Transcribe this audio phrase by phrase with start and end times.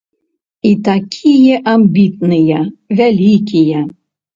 [0.69, 2.67] І такія амбітныя,
[2.99, 3.89] вялікія.